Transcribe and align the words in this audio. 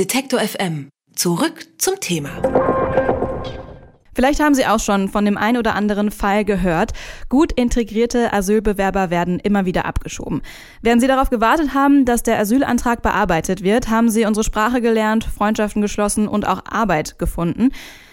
Detektor 0.00 0.40
FM. 0.40 0.88
Zurück 1.14 1.66
zum 1.76 2.00
Thema. 2.00 2.30
Vielleicht 4.14 4.40
haben 4.40 4.54
Sie 4.54 4.64
auch 4.64 4.80
schon 4.80 5.10
von 5.10 5.26
dem 5.26 5.36
ein 5.36 5.58
oder 5.58 5.74
anderen 5.74 6.10
Fall 6.10 6.46
gehört. 6.46 6.92
Gut 7.28 7.52
integrierte 7.52 8.32
Asylbewerber 8.32 9.10
werden 9.10 9.38
immer 9.40 9.66
wieder 9.66 9.84
abgeschoben. 9.84 10.40
Während 10.80 11.02
Sie 11.02 11.06
darauf 11.06 11.28
gewartet 11.28 11.74
haben, 11.74 12.06
dass 12.06 12.22
der 12.22 12.38
Asylantrag 12.38 13.02
bearbeitet 13.02 13.62
wird, 13.62 13.90
haben 13.90 14.08
Sie 14.08 14.24
unsere 14.24 14.42
Sprache 14.42 14.80
gelernt, 14.80 15.24
Freundschaften 15.24 15.82
geschlossen 15.82 16.28
und 16.28 16.48
auch 16.48 16.62
Arbeit 16.64 17.18
gefunden. 17.18 17.68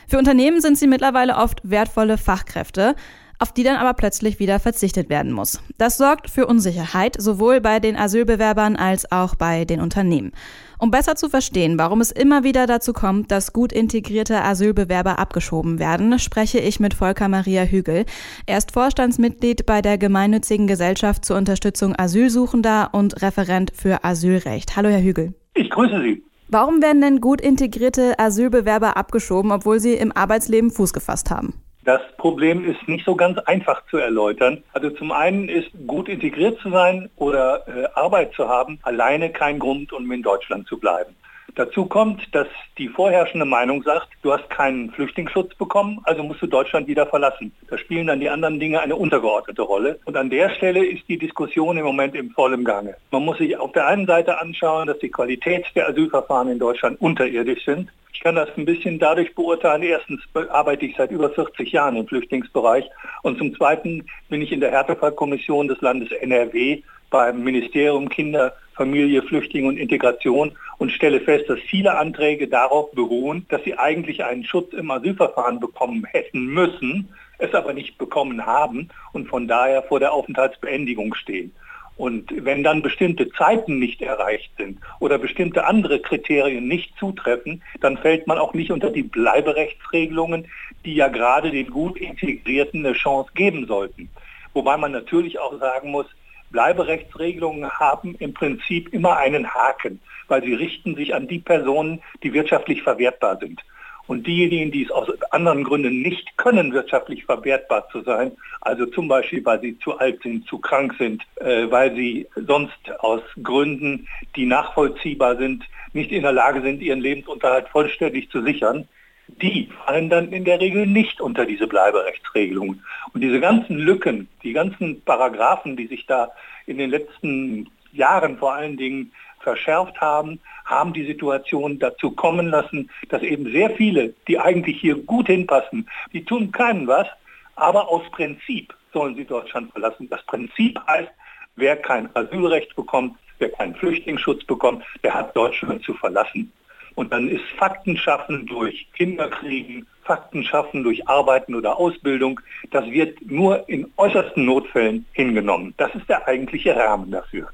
Für 0.09 0.17
Unternehmen 0.17 0.59
sind 0.61 0.77
sie 0.77 0.87
mittlerweile 0.87 1.35
oft 1.35 1.59
wertvolle 1.63 2.17
Fachkräfte 2.17 2.95
auf 3.39 3.51
die 3.51 3.63
dann 3.63 3.77
aber 3.77 3.93
plötzlich 3.93 4.39
wieder 4.39 4.59
verzichtet 4.59 5.09
werden 5.09 5.31
muss. 5.31 5.61
Das 5.77 5.97
sorgt 5.97 6.29
für 6.29 6.47
Unsicherheit, 6.47 7.15
sowohl 7.19 7.61
bei 7.61 7.79
den 7.79 7.95
Asylbewerbern 7.95 8.75
als 8.75 9.11
auch 9.11 9.35
bei 9.35 9.65
den 9.65 9.79
Unternehmen. 9.79 10.31
Um 10.79 10.91
besser 10.91 11.15
zu 11.15 11.29
verstehen, 11.29 11.79
warum 11.79 12.01
es 12.01 12.11
immer 12.11 12.43
wieder 12.43 12.67
dazu 12.67 12.93
kommt, 12.93 13.31
dass 13.31 13.53
gut 13.53 13.71
integrierte 13.71 14.43
Asylbewerber 14.43 15.17
abgeschoben 15.17 15.79
werden, 15.79 16.19
spreche 16.19 16.59
ich 16.59 16.79
mit 16.79 16.93
Volker 16.93 17.27
Maria 17.27 17.63
Hügel. 17.63 18.05
Er 18.45 18.59
ist 18.59 18.71
Vorstandsmitglied 18.71 19.65
bei 19.65 19.81
der 19.81 19.97
gemeinnützigen 19.97 20.67
Gesellschaft 20.67 21.25
zur 21.25 21.37
Unterstützung 21.37 21.95
Asylsuchender 21.97 22.89
und 22.91 23.21
Referent 23.23 23.71
für 23.75 24.03
Asylrecht. 24.03 24.75
Hallo, 24.75 24.89
Herr 24.89 25.01
Hügel. 25.01 25.33
Ich 25.55 25.69
grüße 25.71 25.99
Sie. 26.01 26.23
Warum 26.49 26.81
werden 26.81 27.01
denn 27.01 27.19
gut 27.19 27.41
integrierte 27.41 28.17
Asylbewerber 28.19 28.95
abgeschoben, 28.95 29.51
obwohl 29.51 29.79
sie 29.79 29.95
im 29.95 30.15
Arbeitsleben 30.15 30.71
Fuß 30.71 30.93
gefasst 30.93 31.29
haben? 31.29 31.53
Das 31.87 32.01
Problem 32.17 32.69
ist 32.69 32.85
nicht 32.89 33.05
so 33.05 33.15
ganz 33.15 33.37
einfach 33.37 33.81
zu 33.89 33.95
erläutern. 33.95 34.61
Also 34.73 34.89
zum 34.89 35.13
einen 35.13 35.47
ist 35.47 35.69
gut 35.87 36.09
integriert 36.09 36.59
zu 36.59 36.69
sein 36.69 37.09
oder 37.15 37.65
äh, 37.65 37.87
Arbeit 37.93 38.33
zu 38.33 38.49
haben 38.49 38.77
alleine 38.81 39.29
kein 39.29 39.57
Grund, 39.57 39.93
um 39.93 40.11
in 40.11 40.21
Deutschland 40.21 40.67
zu 40.67 40.77
bleiben. 40.77 41.15
Dazu 41.57 41.87
kommt, 41.87 42.35
dass 42.35 42.45
die 42.77 42.87
vorherrschende 42.87 43.47
Meinung 43.47 43.81
sagt, 43.81 44.09
du 44.21 44.31
hast 44.31 44.47
keinen 44.51 44.91
Flüchtlingsschutz 44.91 45.55
bekommen, 45.55 45.99
also 46.03 46.21
musst 46.21 46.39
du 46.43 46.45
Deutschland 46.45 46.87
wieder 46.87 47.07
verlassen. 47.07 47.51
Da 47.67 47.79
spielen 47.79 48.05
dann 48.05 48.19
die 48.19 48.29
anderen 48.29 48.59
Dinge 48.59 48.79
eine 48.79 48.95
untergeordnete 48.95 49.63
Rolle. 49.63 49.99
Und 50.05 50.15
an 50.17 50.29
der 50.29 50.51
Stelle 50.51 50.85
ist 50.85 51.09
die 51.09 51.17
Diskussion 51.17 51.75
im 51.75 51.83
Moment 51.83 52.13
im 52.13 52.29
vollen 52.29 52.63
Gange. 52.63 52.95
Man 53.09 53.25
muss 53.25 53.39
sich 53.39 53.57
auf 53.57 53.71
der 53.71 53.87
einen 53.87 54.05
Seite 54.05 54.39
anschauen, 54.39 54.85
dass 54.85 54.99
die 54.99 55.09
Qualität 55.09 55.65
der 55.73 55.89
Asylverfahren 55.89 56.49
in 56.49 56.59
Deutschland 56.59 57.01
unterirdisch 57.01 57.65
sind. 57.65 57.89
Ich 58.13 58.19
kann 58.19 58.35
das 58.35 58.49
ein 58.55 58.65
bisschen 58.65 58.99
dadurch 58.99 59.33
beurteilen. 59.33 59.81
Erstens 59.81 60.21
arbeite 60.51 60.85
ich 60.85 60.95
seit 60.95 61.09
über 61.09 61.31
40 61.31 61.71
Jahren 61.71 61.95
im 61.95 62.07
Flüchtlingsbereich 62.07 62.85
und 63.23 63.39
zum 63.39 63.55
Zweiten 63.55 64.05
bin 64.29 64.43
ich 64.43 64.51
in 64.51 64.59
der 64.59 64.69
Härtefallkommission 64.69 65.67
des 65.67 65.81
Landes 65.81 66.11
NRW 66.11 66.83
beim 67.09 67.43
Ministerium 67.43 68.09
Kinder, 68.09 68.53
Familie, 68.75 69.23
Flüchtlinge 69.23 69.67
und 69.67 69.77
Integration 69.77 70.51
und 70.77 70.91
stelle 70.91 71.19
fest, 71.19 71.49
dass 71.49 71.59
viele 71.59 71.97
Anträge 71.97 72.47
darauf 72.47 72.91
beruhen, 72.91 73.45
dass 73.49 73.63
sie 73.63 73.77
eigentlich 73.77 74.23
einen 74.23 74.43
Schutz 74.43 74.73
im 74.73 74.91
Asylverfahren 74.91 75.59
bekommen 75.59 76.05
hätten 76.05 76.45
müssen, 76.45 77.09
es 77.39 77.53
aber 77.53 77.73
nicht 77.73 77.97
bekommen 77.97 78.45
haben 78.45 78.89
und 79.13 79.27
von 79.27 79.47
daher 79.47 79.83
vor 79.83 79.99
der 79.99 80.13
Aufenthaltsbeendigung 80.13 81.13
stehen. 81.15 81.51
Und 81.97 82.31
wenn 82.45 82.63
dann 82.63 82.83
bestimmte 82.83 83.27
Zeiten 83.31 83.79
nicht 83.79 84.03
erreicht 84.03 84.51
sind 84.57 84.79
oder 84.99 85.17
bestimmte 85.17 85.65
andere 85.65 85.99
Kriterien 85.99 86.67
nicht 86.67 86.95
zutreffen, 86.99 87.63
dann 87.81 87.97
fällt 87.97 88.27
man 88.27 88.37
auch 88.37 88.53
nicht 88.53 88.71
unter 88.71 88.91
die 88.91 89.01
Bleiberechtsregelungen, 89.01 90.47
die 90.85 90.93
ja 90.93 91.07
gerade 91.07 91.49
den 91.49 91.71
gut 91.71 91.97
Integrierten 91.97 92.85
eine 92.85 92.93
Chance 92.93 93.31
geben 93.33 93.65
sollten. 93.65 94.09
Wobei 94.53 94.77
man 94.77 94.91
natürlich 94.91 95.39
auch 95.39 95.59
sagen 95.59 95.89
muss, 95.89 96.05
Bleiberechtsregelungen 96.51 97.69
haben 97.69 98.15
im 98.19 98.33
Prinzip 98.33 98.93
immer 98.93 99.17
einen 99.17 99.53
Haken, 99.53 99.99
weil 100.27 100.43
sie 100.43 100.53
richten 100.53 100.95
sich 100.95 101.13
an 101.13 101.27
die 101.27 101.39
Personen, 101.39 102.01
die 102.23 102.33
wirtschaftlich 102.33 102.83
verwertbar 102.83 103.37
sind. 103.37 103.61
Und 104.07 104.25
diejenigen, 104.25 104.71
die 104.71 104.85
es 104.85 104.91
aus 104.91 105.09
anderen 105.31 105.65
Gründen 105.65 106.01
nicht 106.01 106.37
können, 106.37 106.71
wirtschaftlich 106.71 107.25
verwertbar 107.25 107.89
zu 107.89 108.01
sein, 108.01 108.31
also 108.61 108.85
zum 108.85 109.09
Beispiel, 109.09 109.43
weil 109.43 109.59
sie 109.59 109.77
zu 109.79 109.97
alt 109.97 110.23
sind, 110.23 110.47
zu 110.47 110.59
krank 110.59 110.95
sind, 110.97 111.23
äh, 111.35 111.69
weil 111.69 111.93
sie 111.93 112.25
sonst 112.35 112.89
aus 112.99 113.21
Gründen, 113.43 114.07
die 114.37 114.45
nachvollziehbar 114.45 115.35
sind, 115.35 115.65
nicht 115.91 116.11
in 116.11 116.23
der 116.23 116.31
Lage 116.31 116.61
sind, 116.61 116.81
ihren 116.81 117.01
Lebensunterhalt 117.01 117.67
vollständig 117.67 118.29
zu 118.29 118.41
sichern, 118.41 118.87
die 119.27 119.69
fallen 119.85 120.09
dann 120.09 120.31
in 120.31 120.45
der 120.45 120.59
Regel 120.59 120.87
nicht 120.87 121.21
unter 121.21 121.45
diese 121.45 121.67
Bleiberechtsregelungen. 121.67 122.83
Und 123.13 123.21
diese 123.21 123.39
ganzen 123.39 123.77
Lücken, 123.77 124.27
die 124.43 124.53
ganzen 124.53 125.01
Paragraphen, 125.01 125.75
die 125.75 125.87
sich 125.87 126.05
da 126.05 126.31
in 126.65 126.77
den 126.77 126.89
letzten 126.89 127.69
Jahren 127.91 128.37
vor 128.37 128.53
allen 128.53 128.77
Dingen 128.77 129.11
verschärft 129.39 129.99
haben, 130.01 130.39
haben 130.65 130.93
die 130.93 131.05
Situation 131.05 131.79
dazu 131.79 132.11
kommen 132.11 132.47
lassen, 132.47 132.89
dass 133.09 133.21
eben 133.21 133.51
sehr 133.51 133.69
viele, 133.71 134.13
die 134.27 134.39
eigentlich 134.39 134.79
hier 134.79 134.95
gut 134.95 135.27
hinpassen, 135.27 135.89
die 136.13 136.25
tun 136.25 136.51
keinen 136.51 136.87
was, 136.87 137.07
aber 137.55 137.87
aus 137.89 138.03
Prinzip 138.11 138.73
sollen 138.93 139.15
sie 139.15 139.25
Deutschland 139.25 139.71
verlassen. 139.71 140.09
Das 140.09 140.23
Prinzip 140.25 140.79
heißt, 140.87 141.11
wer 141.55 141.77
kein 141.77 142.13
Asylrecht 142.15 142.75
bekommt, 142.75 143.17
wer 143.39 143.49
keinen 143.49 143.75
Flüchtlingsschutz 143.75 144.43
bekommt, 144.45 144.83
der 145.03 145.13
hat 145.13 145.35
Deutschland 145.35 145.83
zu 145.83 145.93
verlassen. 145.93 146.51
Und 146.97 147.13
dann 147.13 147.29
ist 147.29 147.43
Fakten 147.59 147.95
schaffen 147.95 148.47
durch 148.47 148.87
Kinderkriegen, 148.93 149.85
Fakten 150.01 150.43
schaffen 150.43 150.83
durch 150.83 151.07
Arbeiten 151.07 151.53
oder 151.53 151.77
Ausbildung, 151.77 152.39
das 152.71 152.85
wird 152.89 153.19
nur 153.29 153.69
in 153.69 153.85
äußersten 153.97 154.43
Notfällen 154.43 155.05
hingenommen. 155.11 155.75
Das 155.77 155.93
ist 155.93 156.09
der 156.09 156.27
eigentliche 156.27 156.75
Rahmen 156.75 157.11
dafür. 157.11 157.49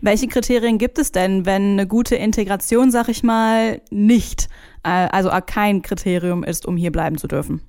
Welche 0.00 0.26
Kriterien 0.26 0.76
gibt 0.76 0.98
es 0.98 1.12
denn, 1.12 1.46
wenn 1.46 1.74
eine 1.78 1.86
gute 1.86 2.16
Integration, 2.16 2.90
sag 2.90 3.08
ich 3.08 3.22
mal, 3.22 3.80
nicht, 3.90 4.48
äh, 4.82 4.88
also 5.12 5.30
kein 5.46 5.82
Kriterium 5.82 6.42
ist, 6.42 6.66
um 6.66 6.76
hier 6.76 6.90
bleiben 6.90 7.16
zu 7.16 7.28
dürfen? 7.28 7.62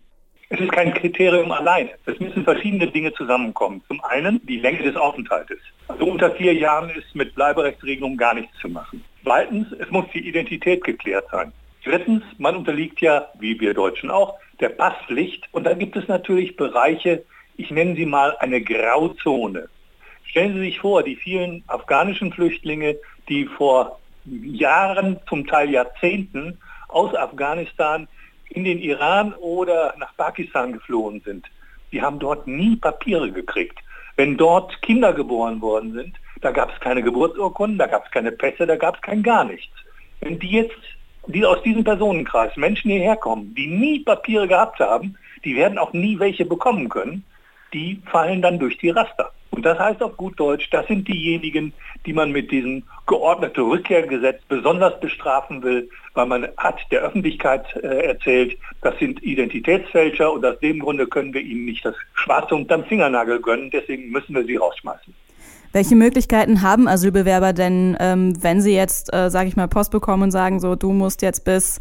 Es 0.50 0.60
ist 0.60 0.72
kein 0.72 0.92
Kriterium 0.92 1.52
alleine. 1.52 1.92
Es 2.08 2.20
müssen 2.20 2.44
verschiedene 2.44 2.88
Dinge 2.88 3.14
zusammenkommen. 3.14 3.84
Zum 3.88 4.04
einen 4.06 4.44
die 4.48 4.58
Länge 4.58 4.82
des 4.82 4.96
Aufenthaltes. 4.96 5.60
Also 5.88 6.04
unter 6.06 6.32
vier 6.32 6.56
Jahren 6.56 6.90
ist 6.90 7.14
mit 7.14 7.36
Bleiberechtsregelung 7.36 8.18
gar 8.18 8.34
nichts 8.34 8.58
zu 8.60 8.70
machen. 8.70 9.04
Zweitens, 9.24 9.72
es 9.74 9.90
muss 9.92 10.06
die 10.14 10.28
Identität 10.28 10.84
geklärt 10.84 11.26
sein. 11.32 11.52
Drittens, 11.84 12.24
man 12.38 12.56
unterliegt 12.56 13.02
ja, 13.02 13.28
wie 13.40 13.60
wir 13.60 13.74
Deutschen 13.74 14.12
auch, 14.12 14.38
der 14.60 14.70
Passpflicht. 14.70 15.48
Und 15.52 15.66
dann 15.66 15.80
gibt 15.80 15.96
es 15.96 16.08
natürlich 16.08 16.56
Bereiche, 16.56 17.24
ich 17.58 17.72
nenne 17.72 17.96
sie 17.96 18.06
mal 18.06 18.36
eine 18.40 18.62
Grauzone. 18.62 19.70
Stellen 20.26 20.54
Sie 20.54 20.62
sich 20.62 20.80
vor, 20.80 21.04
die 21.04 21.16
vielen 21.16 21.64
afghanischen 21.68 22.32
Flüchtlinge, 22.32 22.96
die 23.28 23.46
vor 23.46 24.00
Jahren, 24.26 25.20
zum 25.28 25.46
Teil 25.46 25.70
Jahrzehnten 25.70 26.58
aus 26.88 27.14
Afghanistan 27.16 28.08
in 28.50 28.64
den 28.64 28.80
Iran 28.80 29.34
oder 29.34 29.94
nach 29.98 30.16
Pakistan 30.16 30.74
geflohen 30.74 31.22
sind. 31.26 31.48
Die 31.92 32.02
haben 32.02 32.20
dort 32.20 32.48
nie 32.48 32.76
Papiere 32.76 33.32
gekriegt. 33.32 33.80
Wenn 34.16 34.38
dort 34.38 34.82
Kinder 34.82 35.14
geboren 35.14 35.62
worden 35.62 35.94
sind, 35.94 36.16
da 36.42 36.52
gab 36.52 36.74
es 36.74 36.80
keine 36.80 37.04
Geburtsurkunden, 37.04 37.78
da 37.78 37.88
gab 37.88 38.06
es 38.06 38.12
keine 38.12 38.32
Pässe, 38.32 38.68
da 38.68 38.76
gab 38.76 38.96
es 38.96 39.02
kein 39.02 39.24
gar 39.24 39.44
nichts. 39.44 39.74
Wenn 40.20 40.40
die 40.40 40.52
jetzt 40.52 40.76
die 41.28 41.46
aus 41.46 41.62
diesem 41.64 41.84
Personenkreis 41.84 42.56
Menschen 42.58 42.92
hierher 42.92 43.16
kommen, 43.16 43.54
die 43.56 43.68
nie 43.68 44.00
Papiere 44.00 44.48
gehabt 44.48 44.80
haben, 44.80 45.16
die 45.46 45.56
werden 45.56 45.78
auch 45.78 45.94
nie 45.94 46.20
welche 46.20 46.46
bekommen 46.46 46.90
können, 46.90 47.24
die 47.74 48.02
fallen 48.12 48.42
dann 48.42 48.60
durch 48.60 48.78
die 48.78 48.90
Raster. 48.90 49.32
Und 49.52 49.66
das 49.66 49.78
heißt 49.78 50.02
auf 50.02 50.16
gut 50.18 50.40
Deutsch, 50.40 50.70
das 50.72 50.88
sind 50.88 51.08
diejenigen, 51.08 51.74
die 52.06 52.14
man 52.14 52.32
mit 52.32 52.52
diesem 52.52 52.84
geordneten 53.06 53.62
Rückkehrgesetz 53.62 54.42
besonders 54.48 54.98
bestrafen 55.00 55.62
will, 55.62 55.90
weil 56.14 56.26
man 56.26 56.48
hat 56.58 56.80
der 56.90 57.02
Öffentlichkeit 57.02 57.66
äh, 57.76 58.06
erzählt, 58.06 58.58
das 58.82 58.98
sind 58.98 59.22
Identitätsfälscher 59.22 60.32
und 60.32 60.46
aus 60.46 60.60
dem 60.60 60.80
Grunde 60.80 61.06
können 61.06 61.34
wir 61.34 61.42
ihnen 61.42 61.66
nicht 61.66 61.86
das 61.86 61.96
Schwarze 62.14 62.56
unterm 62.56 62.86
Fingernagel 62.86 63.42
gönnen, 63.42 63.70
deswegen 63.70 64.10
müssen 64.10 64.36
wir 64.36 64.46
sie 64.46 64.56
rausschmeißen. 64.56 65.14
Welche 65.74 65.96
Möglichkeiten 65.96 66.62
haben 66.62 66.88
Asylbewerber 66.88 67.54
denn, 67.54 67.96
ähm, 68.00 68.34
wenn 68.44 68.62
sie 68.62 68.76
jetzt, 68.76 69.14
äh, 69.14 69.30
sage 69.30 69.48
ich 69.48 69.56
mal, 69.56 69.68
Post 69.68 69.92
bekommen 69.92 70.24
und 70.24 70.32
sagen, 70.32 70.60
so, 70.60 70.76
du 70.76 70.92
musst 70.92 71.22
jetzt 71.22 71.46
bis 71.46 71.80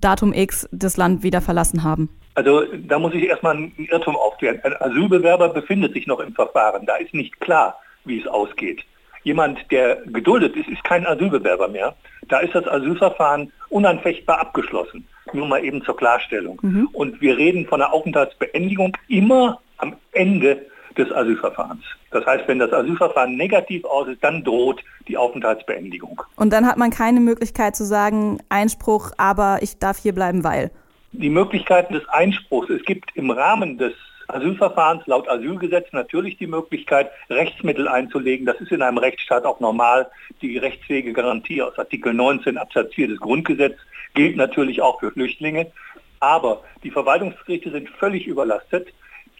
Datum 0.00 0.32
X 0.32 0.68
das 0.72 0.96
Land 0.96 1.22
wieder 1.22 1.40
verlassen 1.40 1.84
haben? 1.84 2.08
Also 2.34 2.62
da 2.86 2.98
muss 2.98 3.14
ich 3.14 3.24
erstmal 3.24 3.56
einen 3.56 3.72
Irrtum 3.76 4.16
aufklären. 4.16 4.60
Ein 4.62 4.74
Asylbewerber 4.80 5.48
befindet 5.50 5.92
sich 5.94 6.06
noch 6.06 6.20
im 6.20 6.34
Verfahren. 6.34 6.86
Da 6.86 6.96
ist 6.96 7.14
nicht 7.14 7.40
klar, 7.40 7.78
wie 8.04 8.20
es 8.20 8.26
ausgeht. 8.26 8.84
Jemand, 9.22 9.58
der 9.70 10.02
geduldet 10.06 10.56
ist, 10.56 10.68
ist 10.68 10.82
kein 10.84 11.06
Asylbewerber 11.06 11.68
mehr. 11.68 11.94
Da 12.28 12.38
ist 12.38 12.54
das 12.54 12.66
Asylverfahren 12.66 13.52
unanfechtbar 13.68 14.40
abgeschlossen. 14.40 15.06
Nur 15.32 15.46
mal 15.46 15.64
eben 15.64 15.82
zur 15.82 15.96
Klarstellung. 15.96 16.58
Mhm. 16.62 16.88
Und 16.92 17.20
wir 17.20 17.36
reden 17.36 17.66
von 17.66 17.80
der 17.80 17.92
Aufenthaltsbeendigung 17.92 18.96
immer 19.08 19.60
am 19.78 19.96
Ende 20.12 20.66
des 20.96 21.10
Asylverfahrens. 21.12 21.84
Das 22.10 22.24
heißt, 22.24 22.48
wenn 22.48 22.58
das 22.58 22.72
Asylverfahren 22.72 23.36
negativ 23.36 23.84
aus 23.84 24.08
ist, 24.08 24.22
dann 24.24 24.42
droht 24.42 24.82
die 25.08 25.16
Aufenthaltsbeendigung. 25.16 26.22
Und 26.36 26.52
dann 26.52 26.66
hat 26.66 26.76
man 26.76 26.90
keine 26.90 27.20
Möglichkeit 27.20 27.76
zu 27.76 27.84
sagen, 27.84 28.38
Einspruch, 28.48 29.12
aber 29.18 29.58
ich 29.60 29.78
darf 29.78 29.98
hier 29.98 30.14
bleiben, 30.14 30.44
weil. 30.44 30.70
Die 31.12 31.30
Möglichkeiten 31.30 31.94
des 31.94 32.08
Einspruchs, 32.08 32.70
es 32.70 32.82
gibt 32.84 33.14
im 33.14 33.30
Rahmen 33.30 33.78
des 33.78 33.92
Asylverfahrens 34.28 35.06
laut 35.06 35.26
Asylgesetz 35.28 35.90
natürlich 35.92 36.36
die 36.36 36.46
Möglichkeit, 36.46 37.10
Rechtsmittel 37.30 37.88
einzulegen. 37.88 38.44
Das 38.44 38.60
ist 38.60 38.72
in 38.72 38.82
einem 38.82 38.98
Rechtsstaat 38.98 39.46
auch 39.46 39.58
normal. 39.58 40.10
Die 40.42 40.58
rechtsfähige 40.58 41.14
Garantie 41.14 41.62
aus 41.62 41.78
Artikel 41.78 42.12
19 42.12 42.58
Absatz 42.58 42.92
4 42.94 43.08
des 43.08 43.20
Grundgesetzes 43.20 43.80
gilt 44.14 44.36
natürlich 44.36 44.82
auch 44.82 45.00
für 45.00 45.10
Flüchtlinge. 45.10 45.70
Aber 46.20 46.62
die 46.82 46.90
Verwaltungsgerichte 46.90 47.70
sind 47.70 47.88
völlig 47.88 48.26
überlastet. 48.26 48.88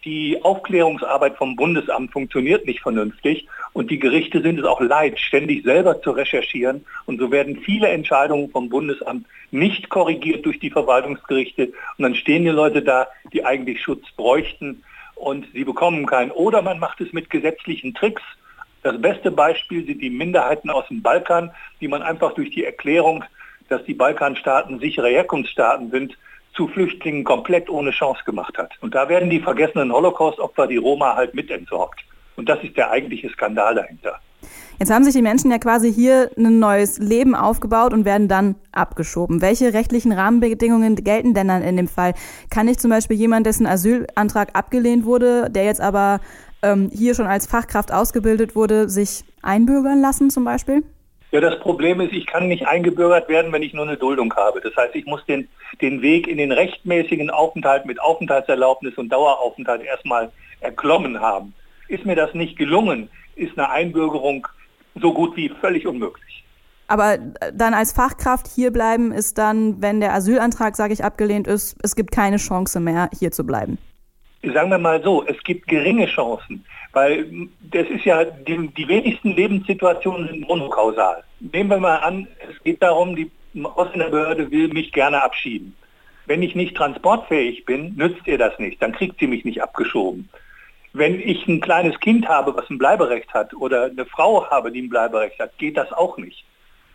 Die 0.04 0.42
Aufklärungsarbeit 0.42 1.36
vom 1.36 1.56
Bundesamt 1.56 2.12
funktioniert 2.12 2.66
nicht 2.66 2.80
vernünftig 2.80 3.48
und 3.72 3.90
die 3.90 3.98
Gerichte 3.98 4.40
sind 4.40 4.58
es 4.58 4.64
auch 4.64 4.80
leid, 4.80 5.18
ständig 5.18 5.64
selber 5.64 6.00
zu 6.00 6.12
recherchieren. 6.12 6.84
Und 7.06 7.18
so 7.18 7.32
werden 7.32 7.56
viele 7.56 7.88
Entscheidungen 7.88 8.50
vom 8.50 8.68
Bundesamt 8.68 9.26
nicht 9.50 9.88
korrigiert 9.88 10.46
durch 10.46 10.60
die 10.60 10.70
Verwaltungsgerichte. 10.70 11.72
Und 11.96 12.02
dann 12.02 12.14
stehen 12.14 12.44
die 12.44 12.50
Leute 12.50 12.82
da, 12.82 13.08
die 13.32 13.44
eigentlich 13.44 13.82
Schutz 13.82 14.04
bräuchten 14.16 14.84
und 15.16 15.46
sie 15.52 15.64
bekommen 15.64 16.06
keinen. 16.06 16.30
Oder 16.30 16.62
man 16.62 16.78
macht 16.78 17.00
es 17.00 17.12
mit 17.12 17.28
gesetzlichen 17.28 17.92
Tricks. 17.94 18.22
Das 18.82 19.00
beste 19.00 19.32
Beispiel 19.32 19.84
sind 19.84 20.00
die 20.00 20.10
Minderheiten 20.10 20.70
aus 20.70 20.86
dem 20.88 21.02
Balkan, 21.02 21.50
die 21.80 21.88
man 21.88 22.02
einfach 22.02 22.34
durch 22.34 22.50
die 22.50 22.64
Erklärung, 22.64 23.24
dass 23.68 23.84
die 23.84 23.94
Balkanstaaten 23.94 24.78
sichere 24.78 25.08
Herkunftsstaaten 25.08 25.90
sind, 25.90 26.16
zu 26.58 26.66
Flüchtlingen 26.66 27.22
komplett 27.22 27.70
ohne 27.70 27.92
Chance 27.92 28.22
gemacht 28.26 28.58
hat. 28.58 28.72
Und 28.80 28.92
da 28.94 29.08
werden 29.08 29.30
die 29.30 29.38
vergessenen 29.38 29.92
Holocaust-Opfer, 29.92 30.66
die 30.66 30.76
Roma, 30.76 31.14
halt 31.14 31.32
mit 31.32 31.50
entsorgt. 31.52 32.00
Und 32.34 32.48
das 32.48 32.62
ist 32.64 32.76
der 32.76 32.90
eigentliche 32.90 33.30
Skandal 33.30 33.76
dahinter. 33.76 34.18
Jetzt 34.80 34.92
haben 34.92 35.04
sich 35.04 35.14
die 35.14 35.22
Menschen 35.22 35.52
ja 35.52 35.58
quasi 35.58 35.92
hier 35.92 36.30
ein 36.36 36.58
neues 36.58 36.98
Leben 36.98 37.36
aufgebaut 37.36 37.92
und 37.92 38.04
werden 38.04 38.26
dann 38.26 38.56
abgeschoben. 38.72 39.40
Welche 39.40 39.72
rechtlichen 39.72 40.12
Rahmenbedingungen 40.12 40.96
gelten 40.96 41.32
denn 41.32 41.48
dann 41.48 41.62
in 41.62 41.76
dem 41.76 41.88
Fall? 41.88 42.14
Kann 42.50 42.66
ich 42.66 42.78
zum 42.78 42.90
Beispiel 42.90 43.16
jemand, 43.16 43.46
dessen 43.46 43.66
Asylantrag 43.66 44.56
abgelehnt 44.56 45.04
wurde, 45.04 45.50
der 45.50 45.64
jetzt 45.64 45.80
aber 45.80 46.20
ähm, 46.62 46.90
hier 46.92 47.14
schon 47.14 47.26
als 47.26 47.46
Fachkraft 47.46 47.92
ausgebildet 47.92 48.56
wurde, 48.56 48.88
sich 48.88 49.24
einbürgern 49.42 50.00
lassen 50.00 50.30
zum 50.30 50.44
Beispiel? 50.44 50.82
Ja, 51.30 51.40
das 51.40 51.58
Problem 51.60 52.00
ist, 52.00 52.12
ich 52.12 52.26
kann 52.26 52.48
nicht 52.48 52.66
eingebürgert 52.66 53.28
werden, 53.28 53.52
wenn 53.52 53.62
ich 53.62 53.74
nur 53.74 53.86
eine 53.86 53.98
Duldung 53.98 54.34
habe. 54.34 54.60
Das 54.62 54.74
heißt, 54.76 54.94
ich 54.94 55.04
muss 55.04 55.24
den, 55.26 55.48
den 55.82 56.00
Weg 56.00 56.26
in 56.26 56.38
den 56.38 56.52
rechtmäßigen 56.52 57.30
Aufenthalt 57.30 57.84
mit 57.84 58.00
Aufenthaltserlaubnis 58.00 58.96
und 58.96 59.10
Daueraufenthalt 59.10 59.82
erstmal 59.82 60.30
erklommen 60.60 61.20
haben. 61.20 61.52
Ist 61.88 62.06
mir 62.06 62.16
das 62.16 62.32
nicht 62.32 62.56
gelungen, 62.56 63.10
ist 63.36 63.58
eine 63.58 63.68
Einbürgerung 63.68 64.48
so 65.00 65.12
gut 65.12 65.36
wie 65.36 65.50
völlig 65.60 65.86
unmöglich. 65.86 66.44
Aber 66.86 67.18
dann 67.52 67.74
als 67.74 67.92
Fachkraft 67.92 68.48
hier 68.48 68.72
bleiben 68.72 69.12
ist 69.12 69.36
dann, 69.36 69.82
wenn 69.82 70.00
der 70.00 70.14
Asylantrag, 70.14 70.74
sage 70.74 70.94
ich, 70.94 71.04
abgelehnt 71.04 71.46
ist, 71.46 71.76
es 71.82 71.94
gibt 71.94 72.10
keine 72.10 72.38
Chance 72.38 72.80
mehr, 72.80 73.10
hier 73.18 73.30
zu 73.30 73.44
bleiben. 73.44 73.76
Sagen 74.42 74.70
wir 74.70 74.78
mal 74.78 75.02
so, 75.02 75.24
es 75.26 75.42
gibt 75.42 75.66
geringe 75.66 76.06
Chancen. 76.06 76.64
Weil 76.92 77.48
das 77.60 77.88
ist 77.88 78.04
ja, 78.04 78.24
die, 78.24 78.68
die 78.68 78.88
wenigsten 78.88 79.34
Lebenssituationen 79.34 80.28
sind 80.28 80.48
monokausal. 80.48 81.22
Nehmen 81.40 81.70
wir 81.70 81.78
mal 81.78 81.96
an, 81.96 82.26
es 82.48 82.62
geht 82.62 82.82
darum, 82.82 83.14
die 83.14 83.30
Ausländerbehörde 83.62 84.50
will 84.50 84.68
mich 84.68 84.92
gerne 84.92 85.22
abschieben. 85.22 85.76
Wenn 86.26 86.42
ich 86.42 86.54
nicht 86.54 86.76
transportfähig 86.76 87.64
bin, 87.64 87.94
nützt 87.96 88.26
ihr 88.26 88.38
das 88.38 88.58
nicht, 88.58 88.82
dann 88.82 88.92
kriegt 88.92 89.18
sie 89.18 89.26
mich 89.26 89.44
nicht 89.44 89.62
abgeschoben. 89.62 90.28
Wenn 90.92 91.20
ich 91.20 91.46
ein 91.46 91.60
kleines 91.60 91.98
Kind 92.00 92.28
habe, 92.28 92.56
was 92.56 92.68
ein 92.70 92.78
Bleiberecht 92.78 93.32
hat, 93.34 93.54
oder 93.54 93.84
eine 93.84 94.04
Frau 94.04 94.48
habe, 94.50 94.72
die 94.72 94.82
ein 94.82 94.88
Bleiberecht 94.88 95.38
hat, 95.38 95.56
geht 95.58 95.76
das 95.76 95.92
auch 95.92 96.18
nicht. 96.18 96.44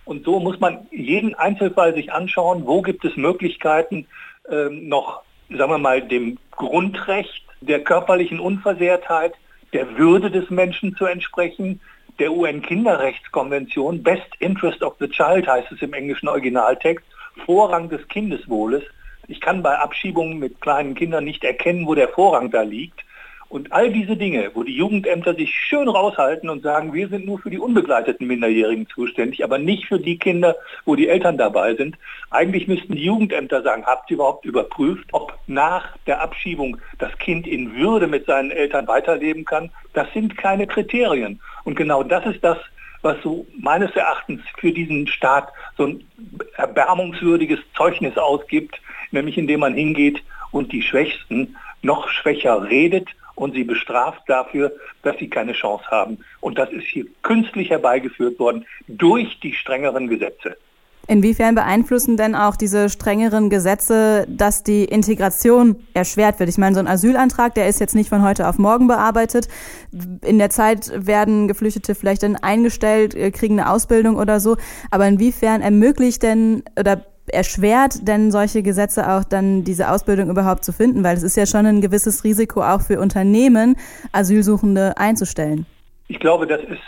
Und 0.05 0.25
so 0.25 0.39
muss 0.39 0.59
man 0.59 0.87
jeden 0.91 1.33
Einzelfall 1.35 1.93
sich 1.93 2.11
anschauen, 2.11 2.65
wo 2.65 2.81
gibt 2.81 3.05
es 3.05 3.15
Möglichkeiten, 3.15 4.05
ähm, 4.49 4.87
noch, 4.87 5.21
sagen 5.49 5.71
wir 5.71 5.77
mal, 5.77 6.01
dem 6.01 6.37
Grundrecht 6.55 7.43
der 7.61 7.83
körperlichen 7.83 8.39
Unversehrtheit 8.39 9.33
der 9.73 9.97
Würde 9.97 10.29
des 10.29 10.49
Menschen 10.49 10.95
zu 10.95 11.05
entsprechen, 11.05 11.81
der 12.19 12.31
UN-Kinderrechtskonvention, 12.31 14.03
Best 14.03 14.27
Interest 14.39 14.83
of 14.83 14.95
the 14.99 15.07
Child 15.07 15.47
heißt 15.47 15.71
es 15.71 15.81
im 15.81 15.93
englischen 15.93 16.27
Originaltext, 16.27 17.05
Vorrang 17.45 17.89
des 17.89 18.07
Kindeswohles. 18.07 18.83
Ich 19.27 19.41
kann 19.41 19.63
bei 19.63 19.77
Abschiebungen 19.77 20.37
mit 20.37 20.61
kleinen 20.61 20.93
Kindern 20.93 21.23
nicht 21.23 21.43
erkennen, 21.43 21.87
wo 21.87 21.95
der 21.95 22.09
Vorrang 22.09 22.51
da 22.51 22.61
liegt. 22.61 23.03
Und 23.53 23.71
all 23.71 23.91
diese 23.91 24.17
Dinge, 24.17 24.49
wo 24.55 24.63
die 24.63 24.75
Jugendämter 24.75 25.35
sich 25.35 25.53
schön 25.53 25.87
raushalten 25.87 26.49
und 26.49 26.63
sagen, 26.63 26.91
wir 26.91 27.07
sind 27.07 27.27
nur 27.27 27.37
für 27.37 27.51
die 27.51 27.59
unbegleiteten 27.59 28.25
Minderjährigen 28.25 28.87
zuständig, 28.87 29.43
aber 29.43 29.59
nicht 29.59 29.85
für 29.85 29.99
die 29.99 30.17
Kinder, 30.17 30.55
wo 30.85 30.95
die 30.95 31.07
Eltern 31.07 31.37
dabei 31.37 31.75
sind. 31.75 31.95
Eigentlich 32.31 32.67
müssten 32.67 32.95
die 32.95 33.05
Jugendämter 33.05 33.61
sagen, 33.61 33.85
habt 33.85 34.09
ihr 34.09 34.15
überhaupt 34.15 34.45
überprüft, 34.45 35.07
ob 35.11 35.37
nach 35.45 35.95
der 36.07 36.19
Abschiebung 36.21 36.77
das 36.97 37.15
Kind 37.19 37.45
in 37.45 37.75
Würde 37.75 38.07
mit 38.07 38.25
seinen 38.25 38.49
Eltern 38.49 38.87
weiterleben 38.87 39.45
kann? 39.45 39.69
Das 39.93 40.11
sind 40.13 40.35
keine 40.35 40.65
Kriterien. 40.65 41.39
Und 41.63 41.75
genau 41.75 42.01
das 42.01 42.25
ist 42.25 42.43
das, 42.43 42.57
was 43.03 43.17
so 43.21 43.45
meines 43.55 43.95
Erachtens 43.95 44.41
für 44.57 44.71
diesen 44.71 45.05
Staat 45.05 45.49
so 45.77 45.85
ein 45.85 46.03
erbärmungswürdiges 46.57 47.59
Zeugnis 47.77 48.17
ausgibt, 48.17 48.81
nämlich 49.11 49.37
indem 49.37 49.59
man 49.59 49.75
hingeht 49.75 50.23
und 50.49 50.71
die 50.71 50.81
Schwächsten 50.81 51.55
noch 51.83 52.09
schwächer 52.09 52.67
redet 52.67 53.09
und 53.35 53.53
sie 53.53 53.63
bestraft 53.63 54.21
dafür, 54.27 54.71
dass 55.01 55.17
sie 55.17 55.29
keine 55.29 55.53
Chance 55.53 55.85
haben. 55.89 56.19
Und 56.41 56.57
das 56.57 56.71
ist 56.71 56.85
hier 56.85 57.05
künstlich 57.21 57.69
herbeigeführt 57.69 58.39
worden 58.39 58.65
durch 58.87 59.39
die 59.39 59.53
strengeren 59.53 60.07
Gesetze. 60.07 60.57
Inwiefern 61.05 61.53
beeinflussen 61.53 62.15
denn 62.15 62.33
auch 62.33 62.55
diese 62.55 62.87
strengeren 62.87 63.49
Gesetze, 63.49 64.25
dass 64.29 64.63
die 64.63 64.85
Integration 64.85 65.75
erschwert 65.93 66.39
wird? 66.39 66.47
Ich 66.47 66.57
meine, 66.57 66.75
so 66.75 66.79
ein 66.79 66.87
Asylantrag, 66.87 67.55
der 67.55 67.67
ist 67.67 67.81
jetzt 67.81 67.93
nicht 67.93 68.07
von 68.07 68.23
heute 68.23 68.47
auf 68.47 68.57
morgen 68.57 68.87
bearbeitet. 68.87 69.49
In 70.21 70.37
der 70.37 70.49
Zeit 70.49 70.93
werden 70.95 71.49
Geflüchtete 71.49 71.93
vielleicht 71.93 72.23
dann 72.23 72.37
eingestellt, 72.37 73.15
äh, 73.15 73.31
kriegen 73.31 73.59
eine 73.59 73.69
Ausbildung 73.69 74.15
oder 74.15 74.39
so. 74.39 74.55
Aber 74.91 75.05
inwiefern 75.05 75.61
ermöglicht 75.61 76.23
denn 76.23 76.63
oder 76.79 77.03
erschwert 77.27 78.07
denn 78.07 78.31
solche 78.31 78.63
Gesetze 78.63 79.09
auch 79.09 79.23
dann 79.23 79.63
diese 79.63 79.89
Ausbildung 79.89 80.29
überhaupt 80.29 80.63
zu 80.63 80.73
finden? 80.73 81.03
Weil 81.03 81.17
es 81.17 81.23
ist 81.23 81.37
ja 81.37 81.45
schon 81.45 81.65
ein 81.65 81.81
gewisses 81.81 82.23
Risiko 82.23 82.61
auch 82.61 82.81
für 82.81 82.99
Unternehmen, 82.99 83.75
Asylsuchende 84.11 84.97
einzustellen. 84.97 85.65
Ich 86.07 86.19
glaube, 86.19 86.47
das 86.47 86.61
ist 86.61 86.81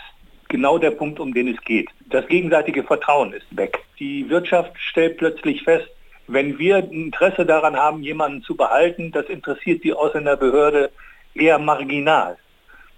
genau 0.48 0.78
der 0.78 0.92
Punkt, 0.92 1.20
um 1.20 1.32
den 1.32 1.48
es 1.48 1.60
geht. 1.62 1.88
Das 2.10 2.26
gegenseitige 2.28 2.84
Vertrauen 2.84 3.32
ist 3.32 3.46
weg. 3.56 3.78
Die 3.98 4.28
Wirtschaft 4.28 4.72
stellt 4.76 5.18
plötzlich 5.18 5.62
fest, 5.62 5.88
wenn 6.28 6.58
wir 6.58 6.78
Interesse 6.90 7.46
daran 7.46 7.76
haben, 7.76 8.02
jemanden 8.02 8.42
zu 8.42 8.56
behalten, 8.56 9.12
das 9.12 9.26
interessiert 9.26 9.84
die 9.84 9.92
Ausländerbehörde 9.92 10.90
eher 11.34 11.58
marginal. 11.58 12.36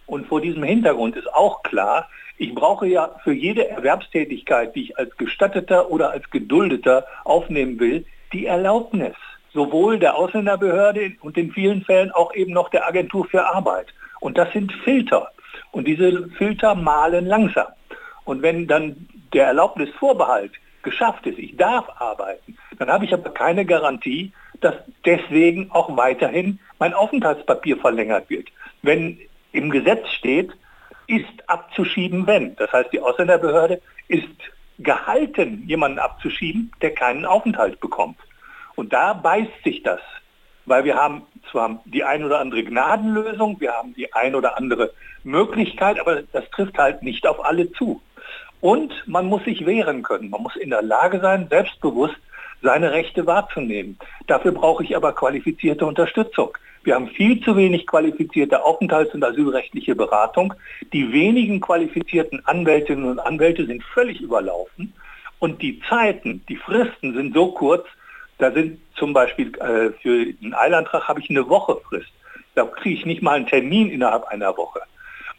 Und 0.06 0.26
vor 0.26 0.40
diesem 0.40 0.62
Hintergrund 0.62 1.16
ist 1.16 1.32
auch 1.34 1.62
klar, 1.62 2.08
ich 2.38 2.54
brauche 2.54 2.86
ja 2.86 3.10
für 3.24 3.32
jede 3.32 3.68
Erwerbstätigkeit, 3.68 4.74
die 4.74 4.84
ich 4.84 4.98
als 4.98 5.16
Gestatteter 5.16 5.90
oder 5.90 6.12
als 6.12 6.30
Geduldeter 6.30 7.04
aufnehmen 7.24 7.78
will, 7.80 8.06
die 8.32 8.46
Erlaubnis. 8.46 9.14
Sowohl 9.52 9.98
der 9.98 10.16
Ausländerbehörde 10.16 11.12
und 11.20 11.36
in 11.36 11.50
vielen 11.50 11.82
Fällen 11.82 12.12
auch 12.12 12.34
eben 12.34 12.52
noch 12.52 12.68
der 12.68 12.86
Agentur 12.86 13.26
für 13.26 13.44
Arbeit. 13.44 13.88
Und 14.20 14.38
das 14.38 14.52
sind 14.52 14.72
Filter. 14.84 15.32
Und 15.72 15.88
diese 15.88 16.28
Filter 16.30 16.74
malen 16.74 17.26
langsam. 17.26 17.66
Und 18.24 18.42
wenn 18.42 18.68
dann 18.68 19.08
der 19.32 19.46
Erlaubnisvorbehalt 19.46 20.52
geschafft 20.82 21.26
ist, 21.26 21.38
ich 21.38 21.56
darf 21.56 21.88
arbeiten, 21.98 22.56
dann 22.78 22.88
habe 22.88 23.04
ich 23.04 23.12
aber 23.12 23.30
keine 23.30 23.64
Garantie, 23.64 24.32
dass 24.60 24.74
deswegen 25.04 25.70
auch 25.72 25.96
weiterhin 25.96 26.60
mein 26.78 26.94
Aufenthaltspapier 26.94 27.78
verlängert 27.78 28.30
wird. 28.30 28.48
Wenn 28.82 29.18
im 29.52 29.70
Gesetz 29.70 30.08
steht, 30.10 30.52
ist 31.08 31.48
abzuschieben, 31.48 32.26
wenn. 32.26 32.54
Das 32.56 32.72
heißt, 32.72 32.92
die 32.92 33.00
Ausländerbehörde 33.00 33.80
ist 34.06 34.28
gehalten, 34.78 35.64
jemanden 35.66 35.98
abzuschieben, 35.98 36.70
der 36.80 36.94
keinen 36.94 37.26
Aufenthalt 37.26 37.80
bekommt. 37.80 38.18
Und 38.76 38.92
da 38.92 39.12
beißt 39.12 39.64
sich 39.64 39.82
das, 39.82 40.00
weil 40.66 40.84
wir 40.84 40.94
haben 40.94 41.22
zwar 41.50 41.80
die 41.84 42.04
ein 42.04 42.24
oder 42.24 42.38
andere 42.38 42.62
Gnadenlösung, 42.62 43.60
wir 43.60 43.72
haben 43.72 43.94
die 43.94 44.12
ein 44.12 44.34
oder 44.34 44.56
andere 44.56 44.92
Möglichkeit, 45.24 45.98
aber 45.98 46.22
das 46.22 46.48
trifft 46.50 46.78
halt 46.78 47.02
nicht 47.02 47.26
auf 47.26 47.44
alle 47.44 47.72
zu. 47.72 48.00
Und 48.60 48.92
man 49.06 49.26
muss 49.26 49.44
sich 49.44 49.66
wehren 49.66 50.02
können. 50.02 50.30
Man 50.30 50.42
muss 50.42 50.56
in 50.56 50.70
der 50.70 50.82
Lage 50.82 51.20
sein, 51.20 51.48
selbstbewusst 51.48 52.16
seine 52.62 52.92
Rechte 52.92 53.26
wahrzunehmen. 53.26 53.98
Dafür 54.26 54.52
brauche 54.52 54.84
ich 54.84 54.96
aber 54.96 55.12
qualifizierte 55.12 55.86
Unterstützung. 55.86 56.56
Wir 56.88 56.94
haben 56.94 57.08
viel 57.08 57.38
zu 57.42 57.54
wenig 57.54 57.86
qualifizierte 57.86 58.64
Aufenthalts- 58.64 59.12
und 59.12 59.22
asylrechtliche 59.22 59.94
Beratung. 59.94 60.54
Die 60.94 61.12
wenigen 61.12 61.60
qualifizierten 61.60 62.40
Anwältinnen 62.46 63.04
und 63.04 63.18
Anwälte 63.18 63.66
sind 63.66 63.84
völlig 63.92 64.22
überlaufen. 64.22 64.94
Und 65.38 65.60
die 65.60 65.82
Zeiten, 65.86 66.42
die 66.48 66.56
Fristen 66.56 67.12
sind 67.12 67.34
so 67.34 67.52
kurz, 67.52 67.86
da 68.38 68.50
sind 68.50 68.80
zum 68.94 69.12
Beispiel 69.12 69.54
äh, 69.58 69.90
für 70.00 70.32
einen 70.42 70.54
Eilantrag 70.54 71.06
habe 71.06 71.20
ich 71.20 71.28
eine 71.28 71.46
Woche 71.50 71.76
Frist. 71.86 72.08
Da 72.54 72.64
kriege 72.64 72.94
ich 72.94 73.04
nicht 73.04 73.20
mal 73.20 73.32
einen 73.32 73.46
Termin 73.46 73.90
innerhalb 73.90 74.24
einer 74.28 74.56
Woche. 74.56 74.80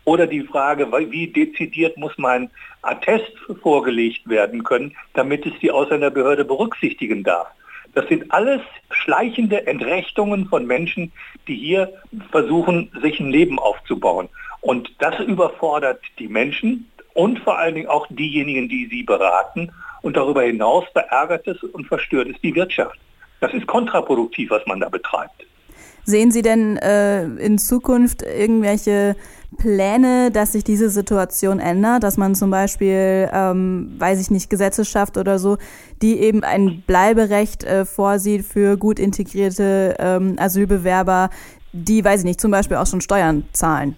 Oder 0.06 0.28
die 0.28 0.44
Frage, 0.44 0.92
wie 1.10 1.30
dezidiert 1.30 1.98
muss 1.98 2.16
mein 2.18 2.52
Attest 2.84 3.36
vorgelegt 3.64 4.30
werden 4.30 4.64
können, 4.64 4.96
damit 5.16 5.48
es 5.48 5.54
die 5.64 5.72
Ausländerbehörde 5.72 6.46
berücksichtigen 6.46 7.24
darf. 7.24 7.48
Das 7.94 8.08
sind 8.08 8.32
alles 8.32 8.62
schleichende 8.92 9.66
Entrechtungen 9.68 10.48
von 10.48 10.66
Menschen, 10.66 11.12
die 11.48 11.56
hier 11.56 11.92
versuchen, 12.32 12.92
sich 13.02 13.20
ein 13.20 13.30
Leben 13.30 13.60
aufzubauen. 13.60 14.30
Und 14.62 14.92
das 15.00 15.20
überfordert 15.20 16.02
die 16.18 16.28
Menschen 16.28 16.90
und 17.14 17.40
vor 17.40 17.58
allen 17.58 17.76
Dingen 17.76 17.88
auch 17.88 18.08
diejenigen, 18.10 18.70
die 18.70 18.88
sie 18.88 19.04
beraten. 19.04 19.72
Und 20.02 20.16
darüber 20.16 20.44
hinaus 20.44 20.86
verärgert 20.94 21.48
es 21.48 21.62
und 21.64 21.86
verstört 21.88 22.30
es 22.30 22.40
die 22.42 22.56
Wirtschaft. 22.56 23.00
Das 23.42 23.54
ist 23.54 23.68
kontraproduktiv, 23.68 24.50
was 24.50 24.66
man 24.66 24.80
da 24.80 24.90
betreibt. 24.90 25.46
Sehen 26.04 26.32
Sie 26.32 26.42
denn 26.42 26.78
äh, 26.78 27.24
in 27.24 27.58
Zukunft 27.58 28.22
irgendwelche 28.24 29.16
Pläne, 29.58 30.32
dass 30.32 30.52
sich 30.54 30.64
diese 30.64 30.90
Situation 30.90 31.60
ändert, 31.60 32.04
dass 32.04 32.18
man 32.18 32.36
zum 32.36 32.52
Beispiel, 32.52 33.30
ähm, 33.34 33.96
weiß 33.98 34.22
ich 34.22 34.30
nicht, 34.30 34.50
Gesetze 34.50 34.86
schafft 34.86 35.18
oder 35.18 35.40
so, 35.40 35.58
die 36.02 36.20
eben 36.20 36.44
ein 36.44 36.84
Bleiberecht 36.86 37.64
äh, 37.64 37.86
vorsieht 37.86 38.46
für 38.46 38.78
gut 38.78 39.00
integrierte 39.00 39.96
ähm, 40.00 40.36
Asylbewerber, 40.40 41.30
die, 41.72 42.04
weiß 42.04 42.22
ich 42.22 42.26
nicht, 42.26 42.42
zum 42.42 42.52
Beispiel 42.52 42.78
auch 42.78 42.88
schon 42.88 43.02
Steuern 43.02 43.44
zahlen? 43.52 43.96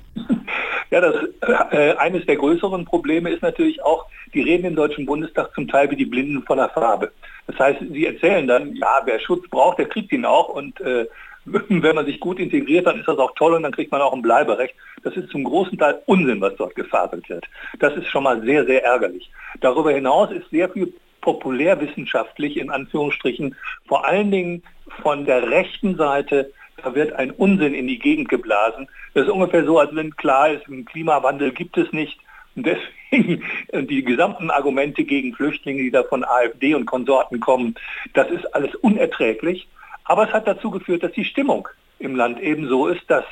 Ja, 0.92 1.00
das 1.00 1.16
äh, 1.72 1.96
eines 1.96 2.26
der 2.26 2.36
größeren 2.36 2.84
Probleme 2.84 3.30
ist 3.30 3.42
natürlich 3.42 3.82
auch, 3.82 4.08
die 4.34 4.42
reden 4.42 4.66
im 4.66 4.76
Deutschen 4.76 5.06
Bundestag 5.06 5.54
zum 5.56 5.68
Teil 5.70 5.90
wie 5.90 5.96
die 5.96 6.06
Blinden 6.06 6.44
von 6.44 6.58
der 6.58 6.68
Farbe. 6.68 7.14
Das 7.48 7.58
heißt, 7.58 7.80
sie 7.92 8.06
erzählen 8.06 8.46
dann, 8.46 8.76
ja, 8.76 9.02
wer 9.06 9.20
Schutz 9.20 9.48
braucht, 9.50 9.80
der 9.80 9.88
kriegt 9.88 10.12
ihn 10.12 10.26
auch 10.26 10.50
und 10.50 10.82
äh, 10.82 11.08
wenn 11.46 11.96
man 11.96 12.06
sich 12.06 12.20
gut 12.20 12.40
integriert, 12.40 12.86
dann 12.86 13.00
ist 13.00 13.08
das 13.08 13.18
auch 13.18 13.34
toll 13.36 13.54
und 13.54 13.64
dann 13.64 13.72
kriegt 13.72 13.92
man 13.92 14.02
auch 14.02 14.14
ein 14.14 14.22
Bleiberecht. 14.22 14.76
Das 15.04 15.16
ist 15.16 15.30
zum 15.30 15.44
großen 15.44 15.78
Teil 15.78 16.02
Unsinn, 16.06 16.42
was 16.42 16.56
dort 16.56 16.76
gefaselt 16.76 17.28
wird. 17.30 17.46
Das 17.80 17.96
ist 17.96 18.08
schon 18.08 18.24
mal 18.24 18.42
sehr, 18.42 18.66
sehr 18.66 18.84
ärgerlich. 18.84 19.32
Darüber 19.60 19.92
hinaus 19.92 20.32
ist 20.32 20.50
sehr 20.52 20.70
viel 20.70 20.94
populärwissenschaftlich 21.22 22.58
in 22.58 22.70
Anführungsstrichen, 22.70 23.56
vor 23.88 24.06
allen 24.06 24.32
Dingen 24.32 24.64
von 25.02 25.26
der 25.26 25.50
rechten 25.50 25.96
Seite, 25.96 26.52
da 26.84 26.94
wird 26.96 27.14
ein 27.14 27.32
Unsinn 27.32 27.74
in 27.74 27.88
die 27.88 28.00
Gegend 28.00 28.30
geblasen. 28.30 28.88
Das 29.14 29.26
ist 29.26 29.32
ungefähr 29.32 29.66
so, 29.66 29.80
als 29.80 29.96
wenn 29.96 30.16
klar 30.16 30.50
ist, 30.50 30.66
Klimawandel 30.88 31.52
gibt 31.52 31.78
es 31.78 31.92
nicht. 31.92 32.20
Und 32.56 32.66
deswegen 32.66 33.44
die 33.88 34.04
gesamten 34.04 34.50
Argumente 34.50 35.04
gegen 35.04 35.34
Flüchtlinge, 35.34 35.84
die 35.84 35.92
da 35.92 36.04
von 36.04 36.24
AfD 36.24 36.74
und 36.76 36.86
Konsorten 36.86 37.40
kommen, 37.40 37.76
das 38.14 38.30
ist 38.32 38.46
alles 38.56 38.74
unerträglich. 38.76 39.68
Aber 40.12 40.28
es 40.28 40.34
hat 40.34 40.46
dazu 40.46 40.70
geführt, 40.70 41.04
dass 41.04 41.14
die 41.14 41.24
Stimmung 41.24 41.70
im 42.00 42.18
Land 42.18 42.42
eben 42.42 42.68
so 42.68 42.88
ist, 42.88 43.10
dass 43.10 43.24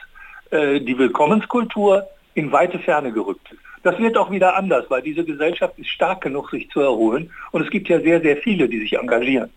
äh, 0.50 0.80
die 0.80 0.98
Willkommenskultur 0.98 2.08
in 2.36 2.54
weite 2.54 2.80
Ferne 2.80 3.12
gerückt 3.12 3.52
ist. 3.52 3.60
Das 3.84 4.00
wird 4.00 4.16
auch 4.16 4.32
wieder 4.32 4.56
anders, 4.56 4.86
weil 4.88 5.02
diese 5.02 5.26
Gesellschaft 5.26 5.78
ist 5.78 5.90
stark 5.90 6.22
genug, 6.22 6.52
sich 6.52 6.70
zu 6.70 6.80
erholen. 6.80 7.32
Und 7.52 7.64
es 7.64 7.70
gibt 7.70 7.90
ja 7.90 8.00
sehr, 8.00 8.22
sehr 8.22 8.38
viele, 8.38 8.70
die 8.70 8.80
sich 8.80 8.98
engagieren. 8.98 9.50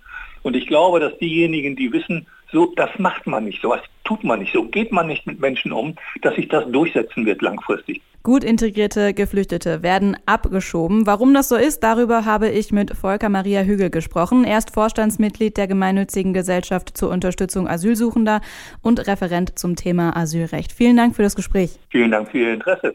Und 0.43 0.57
ich 0.57 0.67
glaube, 0.67 0.99
dass 0.99 1.17
diejenigen, 1.19 1.76
die 1.76 1.93
wissen, 1.93 2.26
so, 2.50 2.73
das 2.75 2.91
macht 2.99 3.29
man 3.29 3.45
nicht, 3.45 3.62
so 3.62 3.69
was 3.69 3.83
tut 4.02 4.25
man 4.25 4.41
nicht, 4.41 4.52
so 4.52 4.64
geht 4.64 4.91
man 4.91 5.07
nicht 5.07 5.25
mit 5.25 5.38
Menschen 5.38 5.71
um, 5.71 5.95
dass 6.23 6.35
sich 6.35 6.49
das 6.49 6.64
durchsetzen 6.73 7.25
wird 7.25 7.41
langfristig. 7.41 8.02
Gut 8.23 8.45
integrierte 8.45 9.14
Geflüchtete 9.14 9.83
werden 9.83 10.17
abgeschoben. 10.26 11.07
Warum 11.07 11.35
das 11.35 11.49
so 11.49 11.57
ist, 11.57 11.83
darüber 11.83 12.25
habe 12.25 12.49
ich 12.49 12.71
mit 12.71 12.97
Volker 12.97 13.29
Maria 13.29 13.62
Hügel 13.62 13.91
gesprochen. 13.91 14.45
Er 14.45 14.59
ist 14.59 14.73
Vorstandsmitglied 14.73 15.57
der 15.57 15.67
gemeinnützigen 15.67 16.33
Gesellschaft 16.33 16.97
zur 16.97 17.11
Unterstützung 17.11 17.67
Asylsuchender 17.67 18.41
und 18.81 19.09
Referent 19.09 19.59
zum 19.59 19.75
Thema 19.75 20.17
Asylrecht. 20.17 20.71
Vielen 20.71 20.97
Dank 20.97 21.17
für 21.17 21.23
das 21.23 21.35
Gespräch. 21.35 21.81
Vielen 21.91 22.12
Dank 22.12 22.31
für 22.31 22.38
Ihr 22.38 22.55
Interesse. 22.55 22.95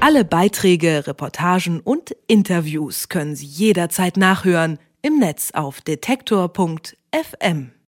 Alle 0.00 0.26
Beiträge, 0.26 1.06
Reportagen 1.06 1.80
und 1.80 2.14
Interviews 2.26 3.08
können 3.08 3.34
Sie 3.36 3.46
jederzeit 3.46 4.18
nachhören 4.18 4.78
im 5.00 5.18
Netz 5.18 5.50
auf 5.52 5.80
detektor.fm. 5.80 7.72